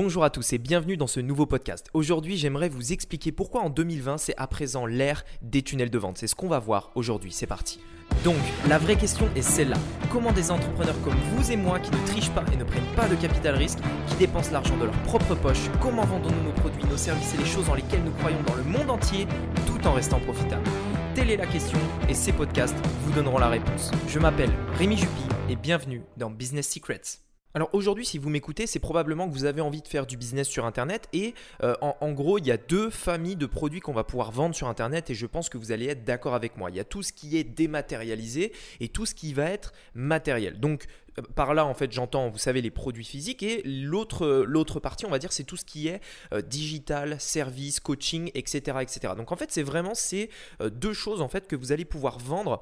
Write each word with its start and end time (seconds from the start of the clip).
Bonjour 0.00 0.22
à 0.22 0.30
tous 0.30 0.52
et 0.52 0.58
bienvenue 0.58 0.96
dans 0.96 1.08
ce 1.08 1.18
nouveau 1.18 1.44
podcast. 1.44 1.90
Aujourd'hui, 1.92 2.36
j'aimerais 2.36 2.68
vous 2.68 2.92
expliquer 2.92 3.32
pourquoi 3.32 3.62
en 3.62 3.68
2020, 3.68 4.16
c'est 4.18 4.34
à 4.36 4.46
présent 4.46 4.86
l'ère 4.86 5.24
des 5.42 5.62
tunnels 5.62 5.90
de 5.90 5.98
vente. 5.98 6.18
C'est 6.18 6.28
ce 6.28 6.36
qu'on 6.36 6.46
va 6.46 6.60
voir 6.60 6.92
aujourd'hui. 6.94 7.32
C'est 7.32 7.48
parti. 7.48 7.80
Donc, 8.22 8.36
la 8.68 8.78
vraie 8.78 8.94
question 8.94 9.28
est 9.34 9.42
celle-là. 9.42 9.76
Comment 10.12 10.30
des 10.30 10.52
entrepreneurs 10.52 10.94
comme 11.02 11.16
vous 11.32 11.50
et 11.50 11.56
moi 11.56 11.80
qui 11.80 11.90
ne 11.90 12.06
trichent 12.06 12.30
pas 12.30 12.44
et 12.52 12.56
ne 12.56 12.62
prennent 12.62 12.94
pas 12.94 13.08
de 13.08 13.16
capital 13.16 13.56
risque, 13.56 13.80
qui 14.06 14.14
dépensent 14.14 14.52
l'argent 14.52 14.76
de 14.76 14.84
leur 14.84 15.02
propre 15.02 15.34
poche, 15.34 15.68
comment 15.80 16.04
vendons-nous 16.04 16.44
nos 16.44 16.52
produits, 16.52 16.84
nos 16.84 16.96
services 16.96 17.34
et 17.34 17.38
les 17.38 17.44
choses 17.44 17.68
en 17.68 17.74
lesquelles 17.74 18.04
nous 18.04 18.12
croyons 18.12 18.42
dans 18.46 18.54
le 18.54 18.62
monde 18.62 18.90
entier 18.90 19.26
tout 19.66 19.84
en 19.84 19.94
restant 19.94 20.20
profitables? 20.20 20.70
Telle 21.16 21.32
est 21.32 21.36
la 21.36 21.46
question 21.46 21.80
et 22.08 22.14
ces 22.14 22.32
podcasts 22.32 22.78
vous 23.02 23.12
donneront 23.14 23.38
la 23.38 23.48
réponse. 23.48 23.90
Je 24.06 24.20
m'appelle 24.20 24.52
Rémi 24.74 24.96
Jupy 24.96 25.24
et 25.48 25.56
bienvenue 25.56 26.02
dans 26.16 26.30
Business 26.30 26.68
Secrets. 26.68 27.18
Alors 27.54 27.70
aujourd'hui, 27.72 28.04
si 28.04 28.18
vous 28.18 28.28
m'écoutez, 28.28 28.66
c'est 28.66 28.78
probablement 28.78 29.26
que 29.26 29.32
vous 29.32 29.46
avez 29.46 29.62
envie 29.62 29.80
de 29.80 29.88
faire 29.88 30.06
du 30.06 30.18
business 30.18 30.48
sur 30.48 30.66
Internet 30.66 31.08
et 31.14 31.34
euh, 31.62 31.74
en, 31.80 32.12
gros, 32.12 32.38
il 32.38 32.46
y 32.46 32.50
a 32.50 32.58
deux 32.58 32.90
familles 32.90 33.36
de 33.36 33.46
produits 33.46 33.80
qu'on 33.80 33.94
va 33.94 34.04
pouvoir 34.04 34.32
vendre 34.32 34.54
sur 34.54 34.68
Internet 34.68 35.08
et 35.08 35.14
je 35.14 35.24
pense 35.24 35.48
que 35.48 35.56
vous 35.56 35.72
allez 35.72 35.86
être 35.86 36.04
d'accord 36.04 36.34
avec 36.34 36.58
moi. 36.58 36.70
Il 36.70 36.76
y 36.76 36.80
a 36.80 36.84
tout 36.84 37.02
ce 37.02 37.12
qui 37.12 37.38
est 37.38 37.44
dématérialisé 37.44 38.52
et 38.80 38.88
tout 38.88 39.06
ce 39.06 39.14
qui 39.14 39.32
va 39.32 39.44
être 39.44 39.72
matériel. 39.94 40.60
Donc 40.60 40.84
euh, 41.18 41.22
par 41.34 41.54
là, 41.54 41.64
en 41.64 41.72
fait, 41.72 41.90
j'entends, 41.90 42.28
vous 42.28 42.38
savez, 42.38 42.60
les 42.60 42.70
produits 42.70 43.04
physiques 43.04 43.42
et 43.42 43.62
l'autre, 43.64 44.44
l'autre 44.46 44.78
partie, 44.78 45.06
on 45.06 45.10
va 45.10 45.18
dire, 45.18 45.32
c'est 45.32 45.44
tout 45.44 45.56
ce 45.56 45.64
qui 45.64 45.88
est 45.88 46.02
euh, 46.34 46.42
digital, 46.42 47.18
service, 47.18 47.80
coaching, 47.80 48.30
etc., 48.34 48.76
etc. 48.82 49.14
Donc 49.16 49.32
en 49.32 49.36
fait, 49.36 49.50
c'est 49.50 49.62
vraiment 49.62 49.94
ces 49.94 50.28
deux 50.60 50.92
choses 50.92 51.22
en 51.22 51.28
fait 51.28 51.48
que 51.48 51.56
vous 51.56 51.72
allez 51.72 51.86
pouvoir 51.86 52.18
vendre 52.18 52.60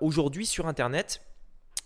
aujourd'hui 0.00 0.44
sur 0.44 0.66
Internet 0.66 1.22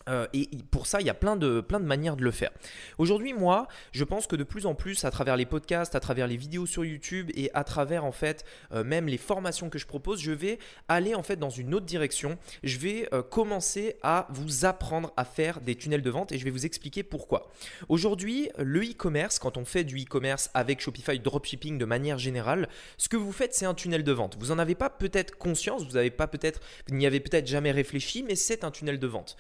euh, 0.08 0.26
et 0.32 0.48
pour 0.70 0.86
ça, 0.86 1.00
il 1.00 1.06
y 1.06 1.10
a 1.10 1.14
plein 1.14 1.36
de, 1.36 1.60
plein 1.60 1.80
de 1.80 1.84
manières 1.84 2.16
de 2.16 2.22
le 2.22 2.30
faire. 2.30 2.50
Aujourd'hui, 2.98 3.32
moi, 3.32 3.68
je 3.92 4.04
pense 4.04 4.26
que 4.26 4.36
de 4.36 4.44
plus 4.44 4.66
en 4.66 4.74
plus, 4.74 5.04
à 5.04 5.10
travers 5.10 5.36
les 5.36 5.46
podcasts, 5.46 5.94
à 5.94 6.00
travers 6.00 6.26
les 6.26 6.36
vidéos 6.36 6.66
sur 6.66 6.84
YouTube 6.84 7.30
et 7.34 7.50
à 7.54 7.64
travers 7.64 8.04
en 8.04 8.12
fait 8.12 8.44
euh, 8.72 8.84
même 8.84 9.06
les 9.06 9.18
formations 9.18 9.70
que 9.70 9.78
je 9.78 9.86
propose, 9.86 10.20
je 10.20 10.32
vais 10.32 10.58
aller 10.88 11.14
en 11.14 11.22
fait 11.22 11.36
dans 11.36 11.50
une 11.50 11.74
autre 11.74 11.86
direction. 11.86 12.38
Je 12.62 12.78
vais 12.78 13.08
euh, 13.12 13.22
commencer 13.22 13.96
à 14.02 14.26
vous 14.30 14.64
apprendre 14.64 15.12
à 15.16 15.24
faire 15.24 15.60
des 15.60 15.74
tunnels 15.74 16.02
de 16.02 16.10
vente 16.10 16.32
et 16.32 16.38
je 16.38 16.44
vais 16.44 16.50
vous 16.50 16.66
expliquer 16.66 17.02
pourquoi. 17.02 17.50
Aujourd'hui, 17.88 18.50
le 18.58 18.80
e-commerce, 18.80 19.38
quand 19.38 19.56
on 19.56 19.64
fait 19.64 19.84
du 19.84 20.00
e-commerce 20.02 20.50
avec 20.54 20.80
Shopify 20.80 21.18
dropshipping 21.18 21.78
de 21.78 21.84
manière 21.84 22.18
générale, 22.18 22.68
ce 22.96 23.08
que 23.08 23.16
vous 23.16 23.32
faites, 23.32 23.54
c'est 23.54 23.66
un 23.66 23.74
tunnel 23.74 24.04
de 24.04 24.12
vente. 24.12 24.36
Vous 24.38 24.46
n'en 24.46 24.58
avez 24.58 24.74
pas 24.74 24.90
peut-être 24.90 25.36
conscience, 25.36 25.84
vous 25.84 26.10
pas 26.10 26.26
peut-être, 26.26 26.60
n'y 26.90 27.06
avez 27.06 27.20
peut-être 27.20 27.46
jamais 27.46 27.70
réfléchi, 27.70 28.22
mais 28.22 28.34
c'est 28.34 28.64
un 28.64 28.70
tunnel 28.70 28.98
de 28.98 29.06
vente 29.06 29.36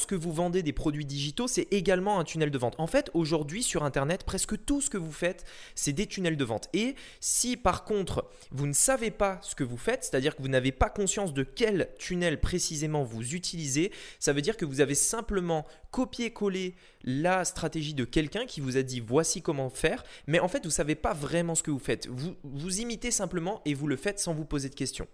lorsque 0.00 0.14
vous 0.14 0.32
vendez 0.32 0.62
des 0.62 0.72
produits 0.72 1.04
digitaux, 1.04 1.46
c'est 1.46 1.68
également 1.72 2.18
un 2.18 2.24
tunnel 2.24 2.50
de 2.50 2.56
vente. 2.56 2.74
En 2.78 2.86
fait, 2.86 3.10
aujourd'hui 3.12 3.62
sur 3.62 3.84
Internet, 3.84 4.24
presque 4.24 4.64
tout 4.64 4.80
ce 4.80 4.88
que 4.88 4.96
vous 4.96 5.12
faites, 5.12 5.44
c'est 5.74 5.92
des 5.92 6.06
tunnels 6.06 6.38
de 6.38 6.44
vente. 6.44 6.70
Et 6.72 6.94
si 7.20 7.58
par 7.58 7.84
contre, 7.84 8.26
vous 8.50 8.66
ne 8.66 8.72
savez 8.72 9.10
pas 9.10 9.38
ce 9.42 9.54
que 9.54 9.62
vous 9.62 9.76
faites, 9.76 10.04
c'est-à-dire 10.04 10.36
que 10.36 10.40
vous 10.40 10.48
n'avez 10.48 10.72
pas 10.72 10.88
conscience 10.88 11.34
de 11.34 11.42
quel 11.42 11.90
tunnel 11.98 12.40
précisément 12.40 13.02
vous 13.02 13.34
utilisez, 13.34 13.92
ça 14.18 14.32
veut 14.32 14.40
dire 14.40 14.56
que 14.56 14.64
vous 14.64 14.80
avez 14.80 14.94
simplement 14.94 15.66
copié-collé 15.90 16.76
la 17.04 17.44
stratégie 17.44 17.92
de 17.92 18.04
quelqu'un 18.06 18.46
qui 18.46 18.62
vous 18.62 18.78
a 18.78 18.82
dit 18.82 19.00
voici 19.00 19.42
comment 19.42 19.68
faire, 19.68 20.02
mais 20.26 20.40
en 20.40 20.48
fait, 20.48 20.60
vous 20.60 20.68
ne 20.68 20.72
savez 20.72 20.94
pas 20.94 21.12
vraiment 21.12 21.54
ce 21.54 21.62
que 21.62 21.70
vous 21.70 21.78
faites. 21.78 22.08
Vous, 22.08 22.36
vous 22.42 22.80
imitez 22.80 23.10
simplement 23.10 23.60
et 23.66 23.74
vous 23.74 23.86
le 23.86 23.96
faites 23.96 24.18
sans 24.18 24.32
vous 24.32 24.46
poser 24.46 24.70
de 24.70 24.74
questions. 24.74 25.08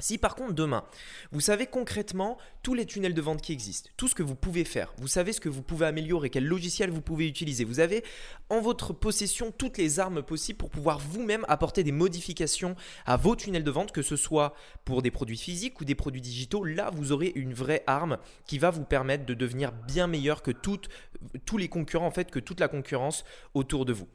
Si 0.00 0.18
par 0.18 0.34
contre 0.34 0.54
demain, 0.54 0.84
vous 1.32 1.40
savez 1.40 1.66
concrètement 1.66 2.38
tous 2.62 2.74
les 2.74 2.86
tunnels 2.86 3.14
de 3.14 3.22
vente 3.22 3.40
qui 3.40 3.52
existent, 3.52 3.90
tout 3.96 4.08
ce 4.08 4.14
que 4.14 4.22
vous 4.22 4.34
pouvez 4.34 4.64
faire, 4.64 4.92
vous 4.98 5.08
savez 5.08 5.32
ce 5.32 5.40
que 5.40 5.48
vous 5.48 5.62
pouvez 5.62 5.86
améliorer, 5.86 6.30
quel 6.30 6.46
logiciel 6.46 6.90
vous 6.90 7.00
pouvez 7.00 7.26
utiliser, 7.26 7.64
vous 7.64 7.80
avez 7.80 8.04
en 8.48 8.60
votre 8.60 8.92
possession 8.92 9.50
toutes 9.50 9.78
les 9.78 10.00
armes 10.00 10.22
possibles 10.22 10.58
pour 10.58 10.70
pouvoir 10.70 10.98
vous-même 10.98 11.44
apporter 11.48 11.84
des 11.84 11.92
modifications 11.92 12.74
à 13.06 13.16
vos 13.16 13.36
tunnels 13.36 13.64
de 13.64 13.70
vente, 13.70 13.92
que 13.92 14.02
ce 14.02 14.16
soit 14.16 14.54
pour 14.84 15.02
des 15.02 15.10
produits 15.10 15.38
physiques 15.38 15.80
ou 15.80 15.84
des 15.84 15.94
produits 15.94 16.20
digitaux, 16.20 16.64
là 16.64 16.90
vous 16.90 17.12
aurez 17.12 17.32
une 17.34 17.54
vraie 17.54 17.82
arme 17.86 18.18
qui 18.46 18.58
va 18.58 18.70
vous 18.70 18.84
permettre 18.84 19.26
de 19.26 19.34
devenir 19.34 19.72
bien 19.72 20.06
meilleur 20.06 20.42
que 20.42 20.50
tous 20.50 21.56
les 21.56 21.68
concurrents, 21.68 22.06
en 22.06 22.10
fait, 22.10 22.30
que 22.30 22.38
toute 22.38 22.60
la 22.60 22.68
concurrence 22.68 23.24
autour 23.54 23.84
de 23.84 23.92
vous. 23.92 24.08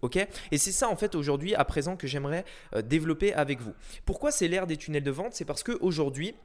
Et 0.52 0.58
c'est 0.58 0.72
ça 0.72 0.90
en 0.90 0.96
fait 0.96 1.16
aujourd'hui, 1.16 1.56
à 1.56 1.66
présent, 1.66 1.96
que 1.96 2.08
j'aimerais 2.08 2.46
euh, 2.76 2.82
développer 2.82 3.34
avec 3.34 3.62
vous. 3.62 3.74
Pourquoi 4.06 4.32
c'est 4.32 4.48
l'ère 4.48 4.68
des 4.68 4.78
tunnels 4.78 5.04
de 5.04 5.12
vente? 5.12 5.34
C'est 5.34 5.46
parce 5.46 5.64
que 5.64 5.75
aujourd'hui, 5.82 6.36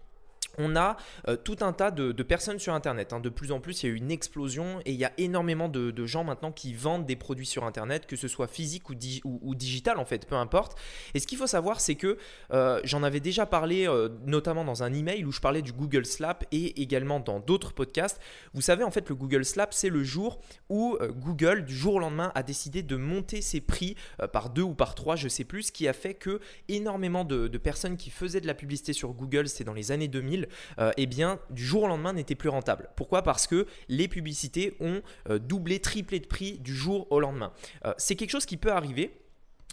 on 0.59 0.77
a 0.77 0.97
euh, 1.29 1.37
tout 1.37 1.57
un 1.61 1.73
tas 1.73 1.91
de, 1.91 2.13
personnes 2.23 2.59
sur 2.59 2.75
Internet. 2.75 3.13
Hein. 3.13 3.21
De 3.21 3.29
plus 3.29 3.53
en 3.53 3.61
plus, 3.61 3.83
il 3.83 3.87
y 3.87 3.89
a 3.91 3.93
eu 3.93 3.97
une 3.97 4.11
explosion 4.11 4.81
et 4.85 4.93
il 4.93 4.99
y 4.99 5.05
a 5.05 5.13
énormément 5.19 5.69
de, 5.69 6.07
gens 6.07 6.25
maintenant 6.25 6.51
qui 6.51 6.73
vendent 6.73 7.07
des 7.07 7.17
produits 7.17 7.47
sur 7.47 7.65
Internet, 7.65 8.07
que 8.07 8.17
ce 8.17 8.27
soit 8.27 8.47
physique 8.47 8.89
ou, 8.91 9.55
digital 9.55 9.99
en 9.99 10.05
fait, 10.05 10.27
peu 10.27 10.35
importe. 10.35 10.79
Et 11.15 11.21
ce 11.21 11.27
qu'il 11.27 11.39
faut 11.39 11.47
savoir, 11.47 11.81
c'est 11.81 11.95
que 11.95 12.17
euh, 12.53 12.81
j'en 12.85 13.03
avais 13.03 13.21
déjà 13.21 13.47
parlé 13.47 13.87
euh, 13.87 14.09
notamment 14.27 14.65
dans 14.65 14.83
un 14.83 14.93
email 14.93 15.25
où 15.25 15.33
je 15.33 15.41
parlais 15.41 15.63
du 15.63 15.73
Google 15.73 16.07
Slap 16.07 16.45
et 16.53 16.81
également 16.81 17.21
dans 17.21 17.39
d'autres 17.39 17.73
podcasts. 17.73 18.21
Vous 18.55 18.63
savez, 18.63 18.83
en 18.83 18.91
fait, 18.91 19.09
le 19.09 19.15
Google 19.15 19.45
Slap, 19.45 19.75
c'est 19.75 19.91
le 19.91 20.03
jour 20.03 20.41
où 20.69 20.97
Google, 21.17 21.65
du 21.65 21.75
jour 21.75 21.95
au 21.95 21.99
lendemain, 21.99 22.33
a 22.35 22.43
décidé 22.43 22.83
de 22.83 22.97
monter 22.97 23.43
ses 23.43 23.61
prix 23.61 23.95
par 24.33 24.51
deux 24.51 24.63
ou 24.63 24.75
par 24.75 24.95
trois, 24.95 25.17
je 25.17 25.29
sais 25.29 25.45
plus, 25.45 25.65
ce 25.65 25.73
qui 25.73 25.87
a 25.87 25.93
fait 25.93 26.15
que 26.15 26.41
énormément 26.69 27.25
de, 27.25 27.49
de 27.49 27.59
personnes 27.59 27.97
qui 27.97 28.11
faisaient 28.11 28.41
de 28.41 28.47
la 28.47 28.55
publicité 28.55 28.93
sur 28.93 29.13
Google, 29.13 29.49
c'était 29.49 29.65
dans 29.65 29.75
les 29.75 29.93
années 29.93 30.09
2000, 30.09 30.40
euh, 30.79 30.93
eh 30.97 31.07
bien, 31.07 31.39
du 31.51 31.65
jour 31.65 31.85
au 31.85 31.89
lendemain, 31.89 32.13
n'était 32.13 32.35
plus 32.35 32.49
rentable. 32.49 32.91
Pourquoi? 32.97 33.23
Parce 33.23 33.47
que 33.47 33.67
les 33.89 34.09
publicités 34.09 34.77
ont 34.81 35.03
euh, 35.29 35.39
doublé, 35.39 35.81
triplé 35.81 36.21
de 36.21 36.27
prix 36.27 36.59
du 36.59 36.75
jour 36.75 37.07
au 37.11 37.21
lendemain. 37.21 37.53
Euh, 37.85 37.93
c'est 37.99 38.17
quelque 38.17 38.31
chose 38.31 38.47
qui 38.47 38.57
peut 38.57 38.73
arriver 38.73 39.17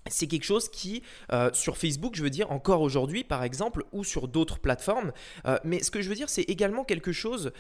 c'est 0.10 0.28
quelque 0.28 0.46
chose 0.46 0.70
qui, 0.70 1.04
sur 1.52 1.78
Facebook, 1.78 2.16
je 2.16 2.24
veux 2.24 2.30
dire, 2.30 2.50
encore 2.50 2.80
aujourd'hui, 2.80 3.26
par 3.26 3.44
exemple, 3.44 3.84
ou 3.92 4.06
sur 4.06 4.30
d'autres 4.30 4.58
plateformes, 4.58 5.12
mais 5.66 5.84
ce 5.84 5.92
que 5.92 6.02
je 6.02 6.08
veux 6.08 6.16
dire, 6.16 6.30
c'est 6.30 6.44
également 6.44 6.86
quelque 6.86 7.12
chose 7.12 7.52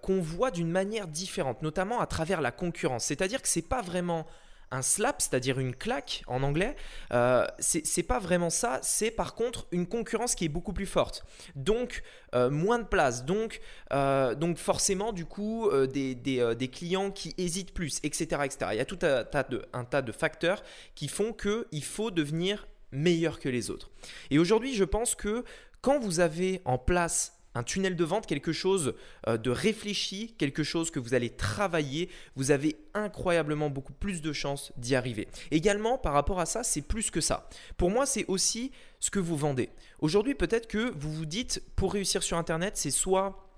qu'on 0.00 0.20
voit 0.20 0.50
d'une 0.50 0.68
manière 0.68 1.06
différente, 1.06 1.62
notamment 1.62 2.00
à 2.00 2.06
travers 2.06 2.40
la 2.40 2.50
concurrence. 2.50 3.04
C'est-à-dire 3.04 3.40
que 3.40 3.46
ce 3.46 3.60
n'est 3.60 3.66
pas 3.66 3.82
vraiment 3.82 4.26
un 4.72 4.82
slap, 4.82 5.20
c'est-à-dire 5.20 5.60
une 5.60 5.76
claque 5.76 6.24
en 6.26 6.42
anglais, 6.42 6.74
euh, 7.12 7.46
c'est 7.58 8.02
pas 8.02 8.18
vraiment 8.18 8.50
ça. 8.50 8.80
C'est 8.82 9.10
par 9.10 9.34
contre 9.34 9.66
une 9.70 9.86
concurrence 9.86 10.34
qui 10.34 10.46
est 10.46 10.48
beaucoup 10.48 10.72
plus 10.72 10.86
forte. 10.86 11.24
Donc 11.54 12.02
euh, 12.34 12.50
moins 12.50 12.78
de 12.78 12.86
place. 12.86 13.24
Donc, 13.24 13.60
euh, 13.92 14.34
donc 14.34 14.56
forcément 14.56 15.12
du 15.12 15.26
coup 15.26 15.70
des, 15.92 16.14
des, 16.14 16.68
clients 16.68 17.10
qui 17.10 17.34
hésitent 17.36 17.74
plus, 17.74 18.00
etc., 18.02 18.42
etc. 18.44 18.70
Il 18.72 18.78
y 18.78 18.80
a 18.80 18.84
tout 18.86 18.98
un 19.02 19.24
tas 19.24 19.42
de, 19.42 19.64
un 19.72 19.84
tas 19.84 20.02
de 20.02 20.10
facteurs 20.10 20.62
qui 20.94 21.08
font 21.08 21.34
qu'il 21.34 21.84
faut 21.84 22.10
devenir 22.10 22.66
meilleur 22.92 23.38
que 23.38 23.48
les 23.48 23.70
autres. 23.70 23.90
Et 24.30 24.38
aujourd'hui, 24.38 24.74
je 24.74 24.84
pense 24.84 25.14
que 25.14 25.44
quand 25.82 25.98
vous 25.98 26.20
avez 26.20 26.62
en 26.64 26.78
place 26.78 27.41
un 27.54 27.62
tunnel 27.62 27.96
de 27.96 28.04
vente, 28.04 28.26
quelque 28.26 28.52
chose 28.52 28.94
euh, 29.28 29.36
de 29.36 29.50
réfléchi, 29.50 30.34
quelque 30.38 30.62
chose 30.62 30.90
que 30.90 30.98
vous 30.98 31.14
allez 31.14 31.30
travailler, 31.30 32.08
vous 32.36 32.50
avez 32.50 32.76
incroyablement 32.94 33.70
beaucoup 33.70 33.92
plus 33.92 34.22
de 34.22 34.32
chances 34.32 34.72
d'y 34.76 34.94
arriver. 34.94 35.28
Également, 35.50 35.98
par 35.98 36.12
rapport 36.12 36.40
à 36.40 36.46
ça, 36.46 36.62
c'est 36.62 36.82
plus 36.82 37.10
que 37.10 37.20
ça. 37.20 37.48
Pour 37.76 37.90
moi, 37.90 38.06
c'est 38.06 38.24
aussi 38.28 38.72
ce 39.00 39.10
que 39.10 39.18
vous 39.18 39.36
vendez. 39.36 39.70
Aujourd'hui, 40.00 40.34
peut-être 40.34 40.68
que 40.68 40.92
vous 40.96 41.12
vous 41.12 41.26
dites, 41.26 41.62
pour 41.76 41.92
réussir 41.92 42.22
sur 42.22 42.38
Internet, 42.38 42.76
c'est 42.76 42.90
soit 42.90 43.48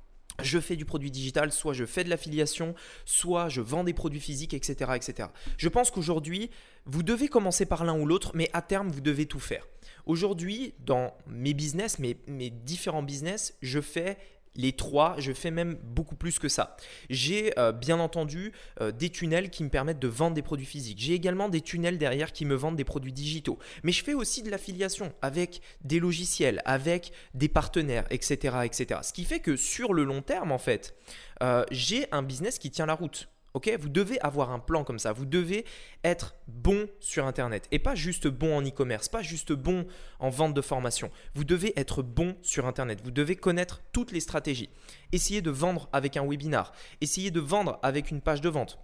je 0.42 0.58
fais 0.58 0.76
du 0.76 0.84
produit 0.84 1.10
digital, 1.10 1.52
soit 1.52 1.74
je 1.74 1.84
fais 1.84 2.02
de 2.02 2.10
l'affiliation, 2.10 2.74
soit 3.04 3.48
je 3.48 3.60
vends 3.60 3.84
des 3.84 3.92
produits 3.92 4.20
physiques, 4.20 4.54
etc. 4.54 4.92
etc. 4.96 5.28
Je 5.56 5.68
pense 5.68 5.90
qu'aujourd'hui, 5.90 6.50
vous 6.86 7.02
devez 7.02 7.28
commencer 7.28 7.66
par 7.66 7.84
l'un 7.84 7.98
ou 7.98 8.06
l'autre, 8.06 8.32
mais 8.34 8.50
à 8.52 8.60
terme, 8.60 8.88
vous 8.88 9.00
devez 9.00 9.26
tout 9.26 9.38
faire. 9.38 9.66
Aujourd'hui, 10.06 10.74
dans 10.84 11.14
mes 11.26 11.54
business, 11.54 11.98
mes, 11.98 12.14
différents 12.50 13.02
business, 13.02 13.56
je 13.62 13.80
fais 13.80 14.18
les 14.56 14.72
trois, 14.72 15.16
je 15.18 15.32
fais 15.32 15.50
même 15.50 15.74
beaucoup 15.82 16.14
plus 16.14 16.38
que 16.38 16.48
ça. 16.48 16.76
J'ai 17.10 17.58
euh, 17.58 17.72
bien 17.72 17.98
entendu 17.98 18.52
euh, 18.80 18.92
des 18.92 19.10
tunnels 19.10 19.50
qui 19.50 19.64
me 19.64 19.68
permettent 19.68 19.98
de 19.98 20.06
vendre 20.06 20.34
des 20.34 20.42
produits 20.42 20.66
physiques. 20.66 20.98
J'ai 21.00 21.14
également 21.14 21.48
des 21.48 21.60
tunnels 21.60 21.98
derrière 21.98 22.32
qui 22.32 22.44
me 22.44 22.54
vendent 22.54 22.76
des 22.76 22.84
produits 22.84 23.12
digitaux. 23.12 23.58
Mais 23.82 23.90
je 23.90 24.04
fais 24.04 24.14
aussi 24.14 24.42
de 24.42 24.50
l'affiliation 24.50 25.12
avec 25.22 25.60
des 25.82 25.98
logiciels, 25.98 26.62
avec 26.66 27.10
des 27.34 27.48
partenaires, 27.48 28.06
etc., 28.10 28.58
etc. 28.64 29.00
Ce 29.02 29.12
qui 29.12 29.24
fait 29.24 29.40
que 29.40 29.56
sur 29.56 29.92
le 29.92 30.04
long 30.04 30.22
terme, 30.22 30.52
en 30.52 30.58
fait, 30.58 30.94
euh, 31.42 31.64
j'ai 31.72 32.06
un 32.12 32.22
business 32.22 32.58
qui 32.58 32.70
tient 32.70 32.86
la 32.86 32.94
route. 32.94 33.28
Ok, 33.54 33.70
vous 33.80 33.88
devez 33.88 34.20
avoir 34.20 34.50
un 34.50 34.58
plan 34.58 34.82
comme 34.82 34.98
ça. 34.98 35.12
Vous 35.12 35.26
devez 35.26 35.64
être 36.02 36.34
bon 36.48 36.88
sur 36.98 37.24
Internet 37.24 37.68
et 37.70 37.78
pas 37.78 37.94
juste 37.94 38.26
bon 38.26 38.56
en 38.56 38.62
e-commerce, 38.62 39.08
pas 39.08 39.22
juste 39.22 39.52
bon 39.52 39.86
en 40.18 40.28
vente 40.28 40.54
de 40.54 40.60
formation. 40.60 41.08
Vous 41.34 41.44
devez 41.44 41.72
être 41.78 42.02
bon 42.02 42.36
sur 42.42 42.66
Internet. 42.66 43.00
Vous 43.04 43.12
devez 43.12 43.36
connaître 43.36 43.80
toutes 43.92 44.10
les 44.10 44.18
stratégies. 44.18 44.70
Essayez 45.12 45.40
de 45.40 45.52
vendre 45.52 45.88
avec 45.92 46.16
un 46.16 46.26
webinar. 46.26 46.72
Essayez 47.00 47.30
de 47.30 47.38
vendre 47.38 47.78
avec 47.84 48.10
une 48.10 48.20
page 48.20 48.40
de 48.40 48.48
vente. 48.48 48.80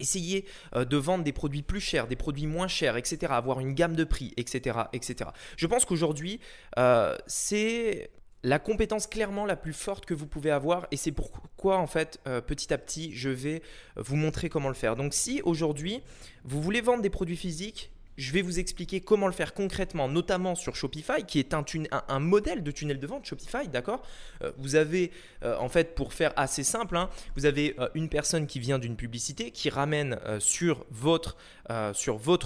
Essayez 0.00 0.44
euh, 0.74 0.84
de 0.84 0.98
vendre 0.98 1.24
des 1.24 1.32
produits 1.32 1.62
plus 1.62 1.80
chers, 1.80 2.06
des 2.06 2.16
produits 2.16 2.46
moins 2.46 2.68
chers, 2.68 2.98
etc. 2.98 3.32
Avoir 3.32 3.60
une 3.60 3.72
gamme 3.72 3.96
de 3.96 4.04
prix, 4.04 4.34
etc. 4.36 4.80
etc. 4.92 5.30
Je 5.56 5.66
pense 5.66 5.86
qu'aujourd'hui, 5.86 6.40
euh, 6.78 7.16
c'est 7.26 8.10
la 8.44 8.58
compétence 8.58 9.06
clairement 9.06 9.46
la 9.46 9.56
plus 9.56 9.72
forte 9.72 10.04
que 10.04 10.12
vous 10.12 10.26
pouvez 10.26 10.50
avoir 10.50 10.86
et 10.90 10.98
c'est 10.98 11.12
pourquoi 11.12 11.78
en 11.78 11.86
fait 11.86 12.20
euh, 12.26 12.42
petit 12.42 12.74
à 12.74 12.78
petit 12.78 13.10
je 13.12 13.30
vais 13.30 13.62
vous 13.96 14.16
montrer 14.16 14.50
comment 14.50 14.68
le 14.68 14.74
faire. 14.74 14.96
Donc 14.96 15.14
si 15.14 15.40
aujourd'hui 15.44 16.02
vous 16.44 16.60
voulez 16.60 16.82
vendre 16.82 17.02
des 17.02 17.10
produits 17.10 17.38
physiques, 17.38 17.90
je 18.16 18.32
vais 18.32 18.42
vous 18.42 18.58
expliquer 18.58 19.00
comment 19.00 19.26
le 19.26 19.32
faire 19.32 19.54
concrètement, 19.54 20.08
notamment 20.08 20.54
sur 20.54 20.76
Shopify, 20.76 21.24
qui 21.26 21.38
est 21.38 21.54
un, 21.54 22.20
modèle 22.20 22.62
de 22.62 22.70
tunnel 22.70 23.00
de 23.00 23.06
vente 23.06 23.26
Shopify, 23.26 23.68
d'accord? 23.68 24.02
Euh, 24.42 24.52
Vous 24.58 24.76
avez, 24.76 25.10
euh, 25.42 25.56
en 25.58 25.68
fait, 25.68 25.94
pour 25.94 26.12
faire 26.12 26.32
assez 26.36 26.62
simple, 26.62 26.96
hein, 26.96 27.10
vous 27.36 27.46
avez 27.46 27.74
euh, 27.78 27.88
une 27.94 28.08
personne 28.08 28.46
qui 28.46 28.60
vient 28.60 28.78
d'une 28.78 28.96
publicité, 28.96 29.50
qui 29.50 29.70
ramène 29.70 30.18
sur, 30.38 30.84
votre, 30.90 31.34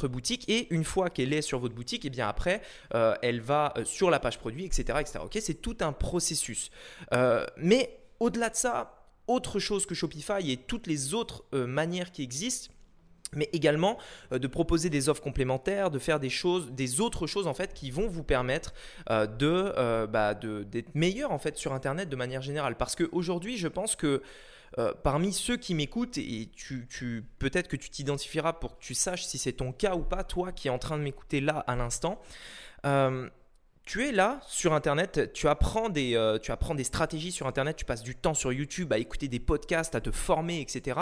boutique, 0.08 0.48
et 0.48 0.72
une 0.72 0.84
fois 0.84 1.10
qu'elle 1.10 1.32
est 1.32 1.42
sur 1.42 1.58
votre 1.58 1.74
boutique, 1.74 2.04
et 2.04 2.08
eh 2.08 2.10
bien 2.10 2.28
après, 2.28 2.62
elle 3.22 3.40
va 3.40 3.74
sur 3.84 4.10
la 4.10 4.20
page 4.20 4.38
produit, 4.38 4.64
etc. 4.64 4.98
C'est 5.40 5.60
tout 5.60 5.76
un 5.80 5.92
processus. 5.92 6.70
mais 7.56 7.98
au-delà 8.20 8.50
de 8.50 8.56
ça, 8.56 9.06
autre 9.26 9.58
chose 9.58 9.86
que 9.86 9.94
Shopify 9.94 10.50
et 10.50 10.56
toutes 10.56 10.86
les 10.86 11.14
autres 11.14 11.44
manières 11.52 12.10
qui 12.12 12.22
existent, 12.22 12.72
mais 13.34 13.48
également 13.52 13.98
euh, 14.32 14.38
de 14.38 14.46
proposer 14.46 14.90
des 14.90 15.08
offres 15.08 15.22
complémentaires, 15.22 15.90
de 15.90 15.98
faire 15.98 16.20
des 16.20 16.30
choses, 16.30 16.70
des 16.72 17.00
autres 17.00 17.26
choses 17.26 17.46
en 17.46 17.54
fait 17.54 17.74
qui 17.74 17.90
vont 17.90 18.08
vous 18.08 18.24
permettre 18.24 18.72
euh, 19.10 19.26
euh, 19.42 20.06
bah, 20.06 20.34
de, 20.34 20.62
d'être 20.64 20.94
meilleur 20.94 21.32
en 21.32 21.38
fait 21.38 21.56
sur 21.56 21.72
Internet 21.72 22.08
de 22.08 22.16
manière 22.16 22.42
générale. 22.42 22.76
Parce 22.76 22.96
qu'aujourd'hui, 22.96 23.56
je 23.56 23.68
pense 23.68 23.96
que 23.96 24.22
parmi 25.02 25.32
ceux 25.32 25.56
qui 25.56 25.74
m'écoutent, 25.74 26.18
et 26.18 26.50
tu, 26.54 27.24
peut-être 27.38 27.68
que 27.68 27.76
tu 27.76 27.88
t'identifieras 27.88 28.52
pour 28.52 28.76
que 28.76 28.82
tu 28.82 28.92
saches 28.94 29.24
si 29.24 29.38
c'est 29.38 29.54
ton 29.54 29.72
cas 29.72 29.96
ou 29.96 30.02
pas, 30.02 30.24
toi 30.24 30.52
qui 30.52 30.68
es 30.68 30.70
en 30.70 30.78
train 30.78 30.98
de 30.98 31.02
m'écouter 31.02 31.40
là 31.40 31.64
à 31.66 31.74
l'instant, 31.74 32.20
tu 33.88 34.06
es 34.06 34.12
là 34.12 34.38
sur 34.46 34.74
Internet, 34.74 35.32
tu 35.32 35.48
apprends, 35.48 35.88
des, 35.88 36.14
euh, 36.14 36.38
tu 36.38 36.52
apprends 36.52 36.74
des 36.74 36.84
stratégies 36.84 37.32
sur 37.32 37.46
Internet, 37.46 37.74
tu 37.74 37.86
passes 37.86 38.02
du 38.02 38.14
temps 38.14 38.34
sur 38.34 38.52
YouTube 38.52 38.92
à 38.92 38.98
écouter 38.98 39.28
des 39.28 39.40
podcasts, 39.40 39.94
à 39.94 40.02
te 40.02 40.10
former, 40.10 40.60
etc. 40.60 41.00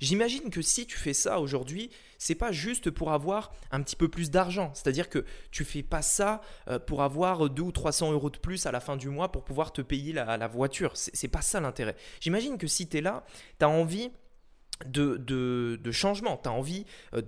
J'imagine 0.00 0.48
que 0.48 0.62
si 0.62 0.86
tu 0.86 0.96
fais 0.96 1.12
ça 1.12 1.40
aujourd'hui, 1.40 1.90
c'est 2.16 2.34
pas 2.34 2.50
juste 2.50 2.90
pour 2.90 3.12
avoir 3.12 3.52
un 3.70 3.82
petit 3.82 3.96
peu 3.96 4.08
plus 4.08 4.30
d'argent. 4.30 4.70
C'est-à-dire 4.72 5.10
que 5.10 5.26
tu 5.50 5.62
fais 5.62 5.82
pas 5.82 6.00
ça 6.00 6.40
euh, 6.68 6.78
pour 6.78 7.02
avoir 7.02 7.50
2 7.50 7.62
ou 7.62 7.70
300 7.70 8.12
euros 8.12 8.30
de 8.30 8.38
plus 8.38 8.64
à 8.64 8.72
la 8.72 8.80
fin 8.80 8.96
du 8.96 9.10
mois 9.10 9.30
pour 9.30 9.44
pouvoir 9.44 9.70
te 9.70 9.82
payer 9.82 10.14
la, 10.14 10.38
la 10.38 10.48
voiture. 10.48 10.92
C'est 10.94 11.28
pas 11.28 11.42
ça 11.42 11.60
l'intérêt. 11.60 11.96
J'imagine 12.20 12.56
que 12.56 12.66
si 12.66 12.88
tu 12.88 12.96
es 12.96 13.00
là, 13.02 13.24
tu 13.58 13.66
as 13.66 13.68
envie 13.68 14.10
de, 14.86 15.78
changement. 15.90 16.38
Tu 16.42 16.48
as 16.48 16.52
envie 16.52 16.86
euh, 17.14 17.22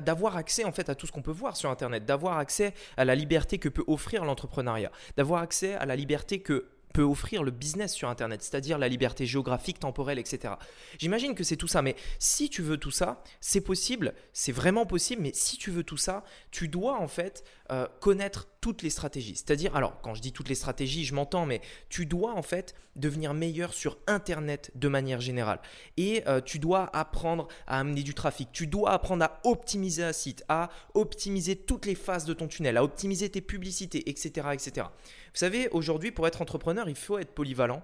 d'avoir 0.00 0.36
accès 0.36 0.64
en 0.64 0.72
fait 0.72 0.88
à 0.88 0.94
tout 0.94 1.06
ce 1.06 1.12
qu'on 1.12 1.22
peut 1.22 1.30
voir 1.30 1.56
sur 1.56 1.70
Internet, 1.70 2.04
d'avoir 2.04 2.38
accès 2.38 2.74
à 2.96 3.04
la 3.04 3.14
liberté 3.14 3.58
que 3.58 3.68
peut 3.68 3.84
offrir 3.86 4.24
l'entrepreneuriat, 4.24 4.92
d'avoir 5.16 5.42
accès 5.42 5.74
à 5.74 5.86
la 5.86 5.96
liberté 5.96 6.40
que 6.40 6.66
peut 6.92 7.02
offrir 7.02 7.42
le 7.42 7.50
business 7.50 7.92
sur 7.92 8.08
Internet, 8.08 8.42
c'est-à-dire 8.42 8.78
la 8.78 8.88
liberté 8.88 9.26
géographique, 9.26 9.78
temporelle, 9.78 10.18
etc. 10.18 10.54
J'imagine 10.98 11.34
que 11.34 11.44
c'est 11.44 11.56
tout 11.56 11.68
ça, 11.68 11.82
mais 11.82 11.96
si 12.18 12.48
tu 12.48 12.62
veux 12.62 12.76
tout 12.76 12.90
ça, 12.90 13.22
c'est 13.40 13.60
possible, 13.60 14.14
c'est 14.32 14.52
vraiment 14.52 14.86
possible, 14.86 15.22
mais 15.22 15.32
si 15.34 15.56
tu 15.56 15.70
veux 15.70 15.84
tout 15.84 15.96
ça, 15.96 16.24
tu 16.50 16.68
dois 16.68 16.98
en 17.00 17.08
fait 17.08 17.44
euh, 17.70 17.86
connaître 18.00 18.48
toutes 18.60 18.82
les 18.82 18.90
stratégies. 18.90 19.34
C'est-à-dire, 19.34 19.74
alors 19.74 20.00
quand 20.02 20.14
je 20.14 20.20
dis 20.20 20.32
toutes 20.32 20.48
les 20.48 20.54
stratégies, 20.54 21.04
je 21.04 21.14
m'entends, 21.14 21.46
mais 21.46 21.60
tu 21.88 22.06
dois 22.06 22.34
en 22.34 22.42
fait 22.42 22.74
devenir 22.96 23.34
meilleur 23.34 23.72
sur 23.72 23.98
Internet 24.06 24.70
de 24.74 24.88
manière 24.88 25.20
générale. 25.20 25.60
Et 25.96 26.22
euh, 26.28 26.40
tu 26.40 26.58
dois 26.58 26.94
apprendre 26.94 27.48
à 27.66 27.80
amener 27.80 28.02
du 28.02 28.14
trafic, 28.14 28.50
tu 28.52 28.66
dois 28.66 28.92
apprendre 28.92 29.24
à 29.24 29.40
optimiser 29.44 30.04
un 30.04 30.12
site, 30.12 30.44
à 30.48 30.68
optimiser 30.94 31.56
toutes 31.56 31.86
les 31.86 31.94
phases 31.94 32.24
de 32.24 32.34
ton 32.34 32.46
tunnel, 32.46 32.76
à 32.76 32.84
optimiser 32.84 33.30
tes 33.30 33.40
publicités, 33.40 34.08
etc. 34.08 34.48
etc. 34.52 34.86
Vous 35.32 35.38
savez, 35.38 35.68
aujourd'hui, 35.70 36.10
pour 36.10 36.26
être 36.26 36.42
entrepreneur, 36.42 36.88
il 36.88 36.94
faut 36.94 37.18
être 37.18 37.34
polyvalent. 37.34 37.82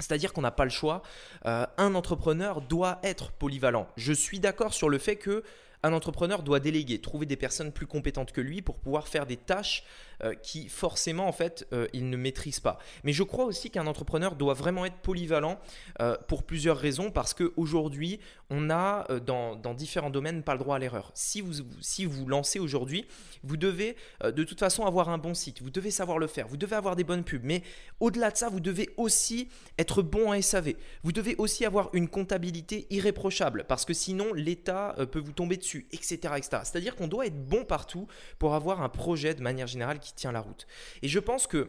C'est-à-dire 0.00 0.32
qu'on 0.32 0.42
n'a 0.42 0.52
pas 0.52 0.64
le 0.64 0.70
choix. 0.70 1.02
Euh, 1.46 1.66
un 1.76 1.94
entrepreneur 1.96 2.60
doit 2.60 3.00
être 3.02 3.32
polyvalent. 3.32 3.88
Je 3.96 4.12
suis 4.12 4.38
d'accord 4.38 4.72
sur 4.72 4.88
le 4.88 4.98
fait 4.98 5.16
que 5.16 5.42
un 5.82 5.92
entrepreneur 5.92 6.42
doit 6.42 6.60
déléguer, 6.60 7.00
trouver 7.00 7.26
des 7.26 7.36
personnes 7.36 7.72
plus 7.72 7.86
compétentes 7.86 8.32
que 8.32 8.40
lui 8.40 8.62
pour 8.62 8.78
pouvoir 8.78 9.08
faire 9.08 9.26
des 9.26 9.36
tâches 9.36 9.84
euh, 10.24 10.34
qui 10.34 10.68
forcément 10.68 11.28
en 11.28 11.32
fait 11.32 11.64
euh, 11.72 11.86
il 11.92 12.10
ne 12.10 12.16
maîtrise 12.16 12.58
pas. 12.58 12.80
Mais 13.04 13.12
je 13.12 13.22
crois 13.22 13.44
aussi 13.44 13.70
qu'un 13.70 13.86
entrepreneur 13.86 14.34
doit 14.34 14.54
vraiment 14.54 14.84
être 14.84 14.96
polyvalent 14.96 15.60
euh, 16.00 16.16
pour 16.26 16.42
plusieurs 16.42 16.76
raisons 16.76 17.12
parce 17.12 17.34
qu'aujourd'hui 17.34 18.18
on 18.50 18.68
a 18.68 19.06
dans, 19.20 19.56
différents 19.74 20.10
domaines 20.10 20.42
pas 20.42 20.54
le 20.54 20.58
droit 20.58 20.74
à 20.74 20.78
l'erreur. 20.80 21.12
Si 21.14 21.40
vous, 21.40 21.62
si 21.80 22.04
vous 22.04 22.26
lancez 22.26 22.58
aujourd'hui, 22.58 23.06
vous 23.44 23.58
devez 23.58 23.94
de 24.24 24.42
toute 24.42 24.58
façon 24.58 24.86
avoir 24.86 25.10
un 25.10 25.18
bon 25.18 25.34
site, 25.34 25.60
vous 25.60 25.68
devez 25.68 25.90
savoir 25.90 26.18
le 26.18 26.26
faire, 26.26 26.48
vous 26.48 26.56
devez 26.56 26.74
avoir 26.74 26.96
des 26.96 27.04
bonnes 27.04 27.24
pubs, 27.24 27.44
mais 27.44 27.62
au-delà 28.00 28.30
de 28.30 28.38
ça, 28.38 28.48
vous 28.48 28.60
devez 28.60 28.88
aussi 28.96 29.50
être 29.76 30.00
bon 30.00 30.32
en 30.32 30.40
SAV. 30.40 30.72
Vous 31.02 31.12
devez 31.12 31.36
aussi 31.36 31.66
avoir 31.66 31.90
une 31.92 32.08
comptabilité 32.08 32.86
irréprochable 32.88 33.66
parce 33.68 33.84
que 33.84 33.92
sinon 33.92 34.32
l'État 34.32 34.96
peut 35.12 35.20
vous 35.20 35.32
tomber 35.32 35.58
dessus, 35.58 35.67
etc. 35.74 36.34
etc. 36.36 36.62
C'est-à-dire 36.64 36.96
qu'on 36.96 37.08
doit 37.08 37.26
être 37.26 37.46
bon 37.46 37.64
partout 37.64 38.06
pour 38.38 38.54
avoir 38.54 38.82
un 38.82 38.88
projet 38.88 39.34
de 39.34 39.42
manière 39.42 39.66
générale 39.66 39.98
qui 39.98 40.14
tient 40.14 40.32
la 40.32 40.40
route. 40.40 40.66
Et 41.02 41.08
je 41.08 41.18
pense 41.18 41.46
que 41.46 41.68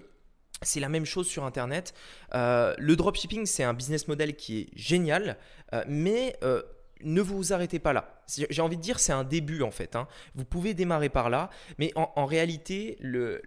c'est 0.62 0.80
la 0.80 0.90
même 0.90 1.06
chose 1.06 1.28
sur 1.28 1.46
Internet. 1.46 1.94
Euh, 2.36 2.76
le 2.78 2.96
dropshipping, 2.96 3.46
c'est 3.46 3.64
un 3.64 3.74
business 3.74 4.08
model 4.08 4.36
qui 4.36 4.62
est 4.62 4.68
génial, 4.76 5.38
euh, 5.74 5.84
mais 5.88 6.36
euh, 6.44 6.62
ne 7.02 7.22
vous 7.22 7.54
arrêtez 7.54 7.80
pas 7.80 7.94
là. 7.94 8.22
J'ai 8.28 8.62
envie 8.62 8.78
de 8.78 8.82
dire, 8.82 9.00
c'est 9.00 9.14
un 9.14 9.24
début 9.24 9.62
en 9.62 9.72
fait. 9.72 9.96
Hein. 9.96 10.08
Vous 10.36 10.46
pouvez 10.46 10.74
démarrer 10.74 11.10
par 11.10 11.30
là, 11.30 11.50
mais 11.78 11.92
en, 11.96 12.26
réalité, 12.26 12.98
le, 13.00 13.42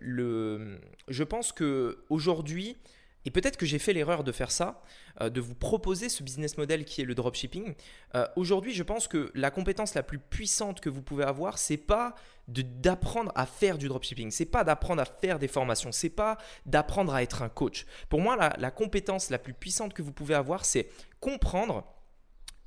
je 1.08 1.22
pense 1.22 1.52
que 1.52 2.04
aujourd'hui, 2.08 2.76
et 3.24 3.30
peut-être 3.30 3.56
que 3.56 3.66
j'ai 3.66 3.78
fait 3.78 3.92
l'erreur 3.92 4.24
de 4.24 4.32
faire 4.32 4.50
ça, 4.50 4.82
euh, 5.20 5.30
de 5.30 5.40
vous 5.40 5.54
proposer 5.54 6.08
ce 6.08 6.22
business 6.22 6.58
model 6.58 6.84
qui 6.84 7.00
est 7.00 7.04
le 7.04 7.14
dropshipping. 7.14 7.74
Euh, 8.14 8.26
aujourd'hui, 8.36 8.72
je 8.72 8.82
pense 8.82 9.08
que 9.08 9.30
la 9.34 9.50
compétence 9.50 9.94
la 9.94 10.02
plus 10.02 10.18
puissante 10.18 10.80
que 10.80 10.90
vous 10.90 11.02
pouvez 11.02 11.24
avoir, 11.24 11.58
c'est 11.58 11.76
pas 11.76 12.14
d'apprendre 12.48 13.30
à 13.34 13.46
faire 13.46 13.78
du 13.78 13.88
dropshipping, 13.88 14.30
c'est 14.30 14.46
pas 14.46 14.64
d'apprendre 14.64 15.00
à 15.00 15.04
faire 15.04 15.38
des 15.38 15.48
formations, 15.48 15.92
c'est 15.92 16.10
pas 16.10 16.38
d'apprendre 16.66 17.14
à 17.14 17.22
être 17.22 17.42
un 17.42 17.48
coach. 17.48 17.86
Pour 18.08 18.20
moi, 18.20 18.36
la, 18.36 18.54
la 18.58 18.70
compétence 18.70 19.30
la 19.30 19.38
plus 19.38 19.54
puissante 19.54 19.94
que 19.94 20.02
vous 20.02 20.12
pouvez 20.12 20.34
avoir, 20.34 20.64
c'est 20.64 20.88
comprendre 21.20 21.84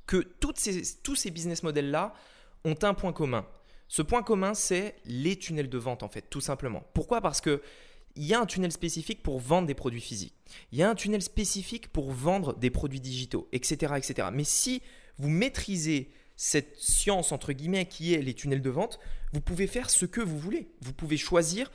que 0.06 0.18
toutes 0.18 0.58
ces, 0.58 0.82
tous 1.02 1.16
ces 1.16 1.30
business 1.30 1.62
models-là 1.62 2.14
ont 2.64 2.76
un 2.82 2.94
point 2.94 3.12
commun. 3.12 3.46
Ce 3.88 4.02
point 4.02 4.22
commun, 4.22 4.54
c'est 4.54 4.96
les 5.04 5.36
tunnels 5.36 5.68
de 5.68 5.78
vente, 5.78 6.02
en 6.02 6.08
fait, 6.08 6.22
tout 6.22 6.40
simplement. 6.40 6.82
Pourquoi? 6.94 7.20
Parce 7.20 7.40
que 7.40 7.62
il 8.16 8.24
y 8.24 8.34
a 8.34 8.40
un 8.40 8.46
tunnel 8.46 8.72
spécifique 8.72 9.22
pour 9.22 9.38
vendre 9.38 9.66
des 9.66 9.74
produits 9.74 10.00
physiques. 10.00 10.34
Il 10.72 10.78
y 10.78 10.82
a 10.82 10.90
un 10.90 10.94
tunnel 10.94 11.22
spécifique 11.22 11.88
pour 11.88 12.10
vendre 12.10 12.54
des 12.56 12.70
produits 12.70 13.00
digitaux, 13.00 13.48
etc. 13.52 13.94
etc. 13.96 14.28
Mais 14.32 14.44
si 14.44 14.82
vous 15.18 15.28
maîtrisez 15.28 16.10
cette 16.36 16.76
science, 16.76 17.32
entre 17.32 17.52
guillemets, 17.52 17.86
qui 17.86 18.14
est 18.14 18.22
les 18.22 18.34
tunnels 18.34 18.62
de 18.62 18.70
vente, 18.70 18.98
vous 19.32 19.40
pouvez 19.40 19.66
faire 19.66 19.90
ce 19.90 20.06
que 20.06 20.20
vous 20.20 20.38
voulez. 20.38 20.68
Vous 20.80 20.92
pouvez 20.92 21.16
choisir 21.16 21.70